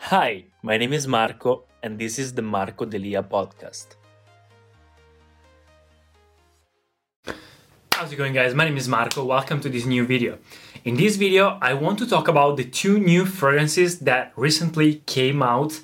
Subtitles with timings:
[0.00, 3.96] Hi, my name is Marco, and this is the Marco Delia podcast.
[7.92, 8.54] How's it going, guys?
[8.54, 9.24] My name is Marco.
[9.24, 10.38] Welcome to this new video.
[10.84, 15.42] In this video, I want to talk about the two new fragrances that recently came
[15.42, 15.78] out.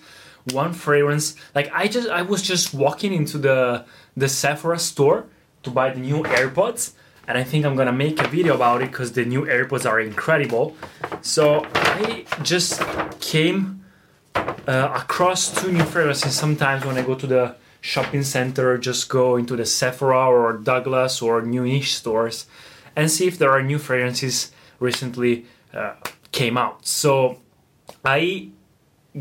[0.52, 3.84] One fragrance, like I just, I was just walking into the
[4.16, 5.26] the Sephora store
[5.64, 6.92] to buy the new AirPods,
[7.28, 10.00] and I think I'm gonna make a video about it because the new AirPods are
[10.00, 10.76] incredible.
[11.20, 12.80] So I just
[13.20, 13.83] came
[14.34, 19.36] uh, across two new fragrances sometimes when I go to the shopping center, just go
[19.36, 22.46] into the Sephora or Douglas or new niche stores
[22.96, 25.44] and see if there are new fragrances recently
[25.74, 25.92] uh,
[26.32, 26.86] came out.
[26.86, 27.40] So
[28.04, 28.48] I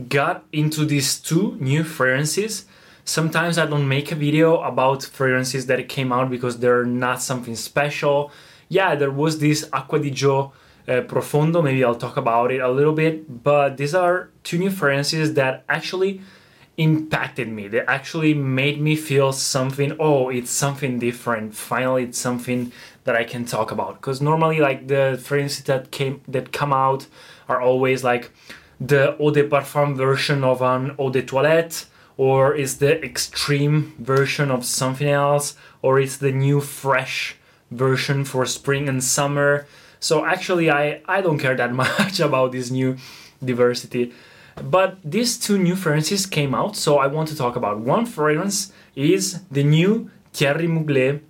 [0.08, 2.66] got into these two new fragrances.
[3.04, 7.56] Sometimes I don't make a video about fragrances that came out because they're not something
[7.56, 8.32] special.
[8.70, 10.54] Yeah, there was this Acqua di Gio
[10.88, 11.62] uh, Profondo.
[11.62, 13.44] Maybe I'll talk about it a little bit.
[13.44, 16.22] But these are two new fragrances that actually
[16.78, 17.68] impacted me.
[17.68, 19.96] They actually made me feel something.
[20.00, 21.56] Oh, it's something different.
[21.56, 22.72] Finally, it's something
[23.04, 23.96] that I can talk about.
[23.96, 27.08] Because normally, like the fragrances that came that come out
[27.48, 28.32] are always like
[28.80, 31.86] the eau de parfum version of an eau de toilette
[32.18, 37.36] or is the extreme version of something else or it's the new fresh
[37.72, 39.66] version for spring and summer
[40.04, 42.98] so actually, I, I don't care that much about this new
[43.44, 44.12] diversity.
[44.62, 47.80] But these two new fragrances came out, so I want to talk about.
[47.80, 51.22] One fragrance is the new Thierry Mugler.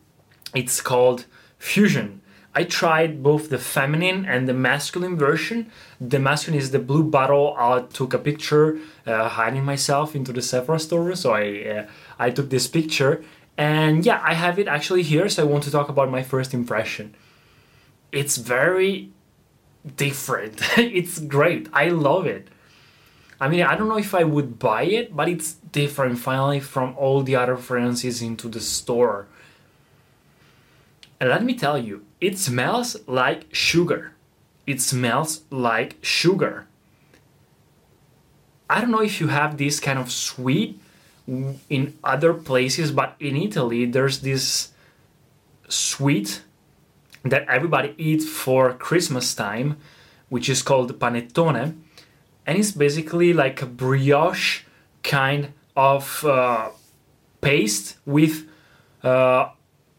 [0.55, 1.25] It's called
[1.59, 2.21] Fusion.
[2.55, 5.71] I tried both the feminine and the masculine version.
[6.01, 7.55] The masculine is the blue bottle.
[7.57, 11.45] I took a picture uh, hiding myself into the Sephora store, so I
[11.75, 11.85] uh,
[12.19, 13.23] I took this picture.
[13.55, 16.53] And yeah, I have it actually here, so I want to talk about my first
[16.53, 17.15] impression
[18.13, 19.09] it's very
[19.97, 20.61] different.
[20.77, 21.67] it's great.
[21.73, 22.47] I love it.
[23.41, 26.95] I mean, I don't know if I would buy it, but it's different finally from
[26.95, 29.27] all the other fragrances into the store.
[31.19, 34.13] And let me tell you, it smells like sugar.
[34.65, 36.67] It smells like sugar.
[38.69, 40.79] I don't know if you have this kind of sweet
[41.27, 44.71] in other places, but in Italy, there's this
[45.67, 46.43] sweet
[47.23, 49.77] that everybody eats for Christmas time,
[50.29, 51.77] which is called panettone,
[52.45, 54.63] and it's basically like a brioche
[55.03, 56.69] kind of uh,
[57.41, 58.47] paste with
[59.03, 59.49] uh,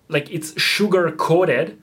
[0.08, 1.80] like it's sugar coated.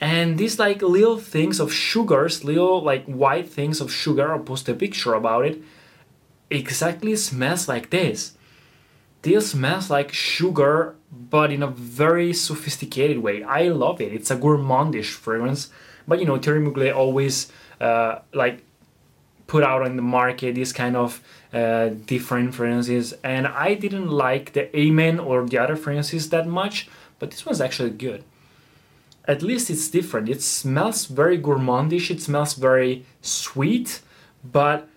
[0.00, 4.68] And these like little things of sugars little like white things of sugar i'll post
[4.68, 5.62] a picture about it
[6.50, 8.36] exactly smells like this
[9.24, 10.94] this smells like sugar
[11.30, 13.42] but in a very sophisticated way.
[13.42, 14.12] I love it.
[14.12, 15.70] It's a gourmandish fragrance,
[16.06, 17.50] but you know, Thierry Mugler always
[17.80, 18.62] uh, like
[19.46, 21.20] put out on the market these kind of
[21.52, 26.88] uh, different fragrances, and I didn't like the Amen or the other fragrances that much,
[27.18, 28.24] but this one's actually good.
[29.26, 30.28] At least it's different.
[30.28, 32.10] It smells very gourmandish.
[32.10, 34.00] It smells very sweet,
[34.44, 34.88] but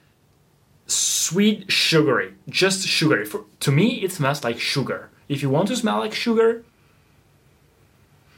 [0.87, 3.25] sweet sugary, just sugary.
[3.25, 6.63] For, to me, it smells like sugar if you want to smell like sugar,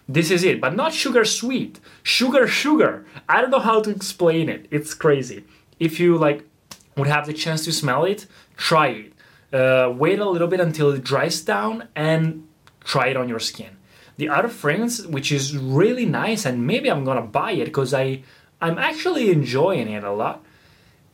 [0.07, 0.59] this is it.
[0.59, 1.79] But not sugar sweet.
[2.01, 3.05] Sugar sugar.
[3.27, 4.67] I don't know how to explain it.
[4.71, 5.45] It's crazy.
[5.79, 6.45] If you like
[6.97, 8.25] would have the chance to smell it,
[8.57, 9.13] try it.
[9.53, 12.47] uh, wait a little bit until it dries down and
[12.83, 13.77] try it on your skin.
[14.17, 18.23] The other fragrance, which is really nice, and maybe I'm gonna buy it because I
[18.61, 20.43] I'm actually enjoying it a lot.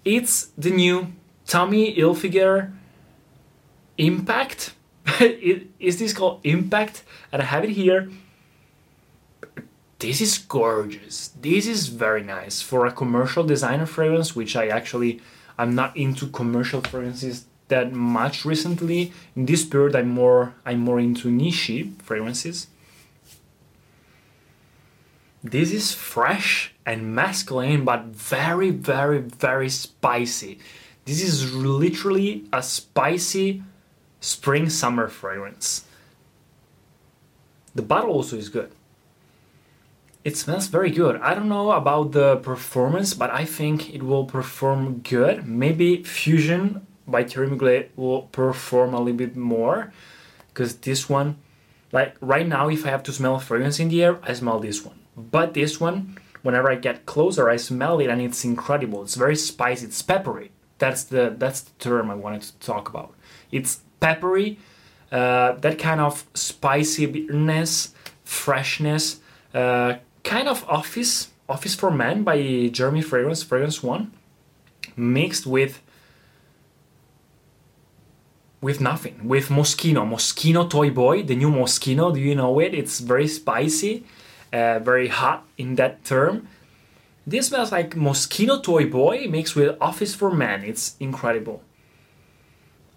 [0.04, 1.14] It's the new
[1.47, 2.71] Tommy Hilfiger
[3.97, 4.74] Impact.
[5.80, 7.03] is this called Impact?
[7.31, 8.09] And I have it here.
[10.00, 11.30] This is gorgeous.
[11.39, 15.21] This is very nice for a commercial designer fragrance, which I actually
[15.57, 19.13] I'm not into commercial fragrances that much recently.
[19.36, 22.68] In this period, I'm more I'm more into niche fragrances.
[25.44, 30.59] This is fresh and masculine, but very, very, very spicy.
[31.06, 33.62] This is literally a spicy
[34.19, 35.86] spring summer fragrance.
[37.75, 38.72] The bottle also is good.
[40.24, 41.18] It smells very good.
[41.22, 45.48] I don't know about the performance, but I think it will perform good.
[45.48, 49.94] Maybe Fusion by Thierry Mugler will perform a little bit more
[50.48, 51.38] because this one,
[51.92, 54.84] like right now, if I have to smell fragrance in the air, I smell this
[54.84, 55.00] one.
[55.16, 59.04] But this one, whenever I get closer, I smell it and it's incredible.
[59.04, 59.86] It's very spicy.
[59.86, 60.52] It's peppery.
[60.77, 63.13] That's the that's the term I wanted to talk about.
[63.51, 64.60] It's peppery,
[65.12, 67.94] uh, that kind of spicy bitterness,
[68.24, 69.19] freshness,
[69.54, 74.12] uh, kind of office office for men by Jeremy Fragrance Fragrance One,
[74.95, 75.81] mixed with
[78.62, 79.28] with nothing.
[79.28, 82.13] With Moschino, Moschino Toy Boy, the new Moschino.
[82.13, 82.74] Do you know it?
[82.74, 84.04] It's very spicy,
[84.51, 86.48] uh, very hot in that term.
[87.27, 90.63] This smells like Moschino Toy Boy mixed with Office for Men.
[90.63, 91.63] It's incredible.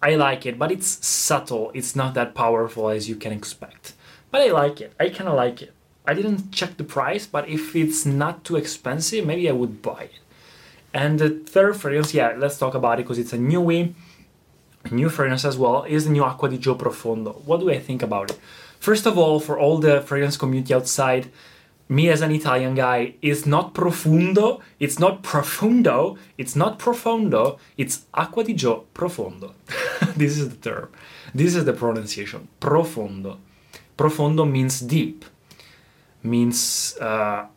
[0.01, 1.71] I like it, but it's subtle.
[1.73, 3.93] It's not that powerful as you can expect.
[4.31, 4.93] But I like it.
[4.99, 5.73] I kind of like it.
[6.05, 10.03] I didn't check the price, but if it's not too expensive, maybe I would buy
[10.03, 10.19] it.
[10.93, 13.93] And the third fragrance, yeah, let's talk about it because it's a newie
[14.91, 17.33] new fragrance as well is the new Acqua di Gio Profondo.
[17.45, 18.39] What do I think about it?
[18.79, 21.29] First of all, for all the fragrance community outside,
[21.89, 28.05] me as an Italian guy is not profundo, it's not profundo, it's not profondo, it's
[28.13, 29.53] Acqua di Gio Profondo.
[30.15, 30.89] this is the term.
[31.33, 32.47] This is the pronunciation.
[32.59, 33.39] Profondo.
[33.97, 35.25] Profondo means deep.
[36.21, 37.47] Means uh,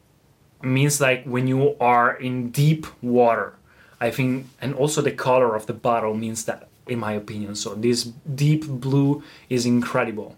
[0.63, 3.55] means like when you are in deep water.
[4.01, 7.55] I think, and also the color of the bottle means that in my opinion.
[7.55, 8.05] So this
[8.35, 10.37] deep blue is incredible.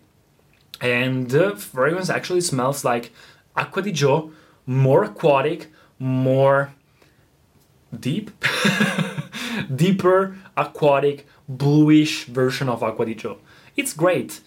[0.81, 3.12] And the fragrance actually smells like
[3.56, 4.32] Acqua di Gio,
[4.66, 6.72] more aquatic, more
[7.98, 8.30] deep,
[9.74, 13.38] deeper aquatic, bluish version of Acqua di Gio.
[13.76, 14.40] It's great.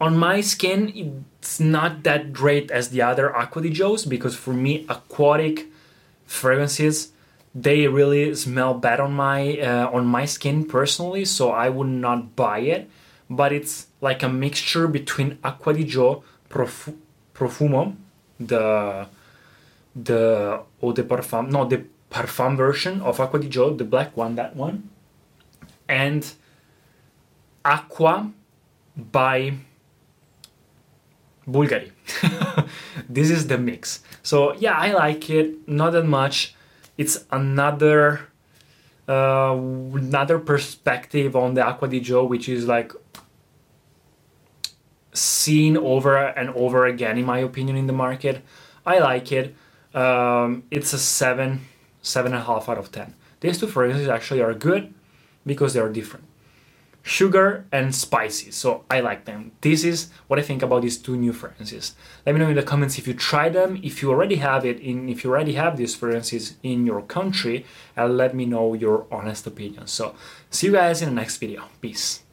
[0.00, 4.52] On my skin, it's not that great as the other Acqua di Gios because for
[4.52, 5.66] me, aquatic
[6.26, 7.12] fragrances
[7.54, 12.36] they really smell bad on my uh, on my skin personally, so I would not
[12.36, 12.90] buy it.
[13.30, 15.84] But it's like a mixture between Acqua di
[16.48, 16.94] Prof-
[17.34, 17.96] Profumo,
[18.40, 19.06] the
[19.94, 24.34] the eau de parfum, no, the parfum version of Acqua di Gio, the black one,
[24.36, 24.88] that one,
[25.88, 26.32] and
[27.64, 28.30] Aqua
[28.96, 29.54] by
[31.48, 31.90] Bulgari.
[33.08, 34.02] this is the mix.
[34.22, 35.68] So yeah, I like it.
[35.68, 36.54] Not that much
[36.98, 38.28] it's another
[39.08, 42.92] uh, another perspective on the Acqua di Gio, which is like
[45.12, 48.42] seen over and over again, in my opinion, in the market.
[48.84, 49.54] I like it.
[49.94, 51.66] Um, it's a seven,
[52.02, 53.14] seven and a half out of ten.
[53.40, 54.92] These two fragrances actually are good
[55.44, 56.24] because they are different
[57.08, 58.50] sugar and spicy.
[58.50, 59.52] So I like them.
[59.62, 61.94] This is what I think about these two new fragrances.
[62.26, 64.78] Let me know in the comments if you try them, if you already have it
[64.80, 67.64] in, if you already have these fragrances in your country,
[67.96, 69.86] and let me know your honest opinion.
[69.86, 70.14] So
[70.50, 71.64] see you guys in the next video.
[71.80, 72.27] Peace.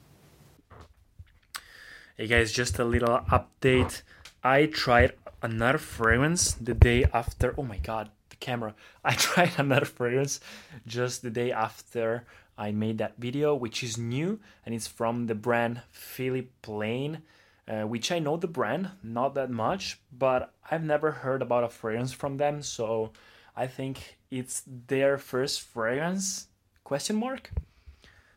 [2.17, 4.01] Hey guys, just a little update.
[4.41, 7.53] I tried another fragrance the day after.
[7.57, 8.74] Oh my god, the camera.
[9.03, 10.39] I tried another fragrance
[10.88, 12.24] just the day after
[12.57, 17.22] I made that video, which is new and it's from the brand Philipp Plein,
[17.67, 21.69] uh, which I know the brand, not that much, but I've never heard about a
[21.69, 23.12] fragrance from them, so
[23.57, 26.48] I think it's their first fragrance
[26.86, 27.51] question mark.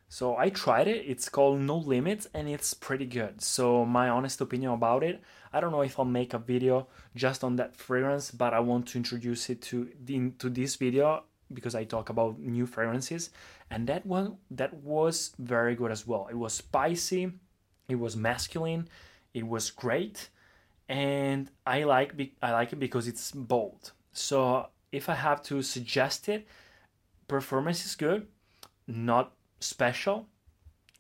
[0.09, 1.05] So I tried it.
[1.07, 3.43] It's called No Limits and it's pretty good.
[3.43, 5.23] So my honest opinion about it,
[5.53, 8.89] I don't know if I'll make a video just on that fragrance, but I want
[8.89, 13.31] to introduce it to into this video because I talk about new fragrances,
[13.71, 16.29] and that one that was very good as well.
[16.31, 17.33] It was spicy,
[17.89, 18.89] it was masculine,
[19.33, 20.29] it was great,
[20.89, 22.13] and I like
[22.43, 23.93] I like it because it's bold.
[24.13, 26.47] So if I have to suggest it,
[27.29, 28.27] performance is good,
[28.87, 30.27] not special.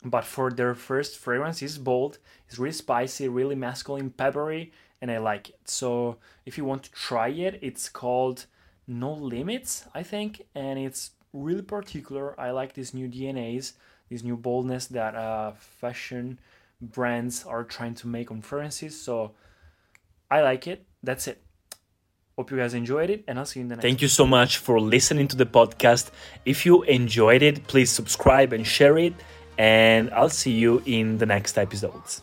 [0.04, 5.18] but for their first fragrance, it's bold, it's really spicy, really masculine, peppery, and I
[5.18, 5.68] like it.
[5.68, 8.46] So if you want to try it, it's called
[8.86, 12.38] No Limits, I think, and it's really particular.
[12.40, 13.72] I like these new DNAs,
[14.08, 16.38] this new boldness that uh, fashion
[16.80, 19.00] brands are trying to make on fragrances.
[19.00, 19.32] So
[20.30, 20.86] I like it.
[21.02, 21.42] That's it.
[22.38, 23.82] Hope you guys enjoyed it, and I'll see you in the next.
[23.82, 26.12] Thank you so much for listening to the podcast.
[26.44, 29.12] If you enjoyed it, please subscribe and share it,
[29.58, 32.22] and I'll see you in the next episodes.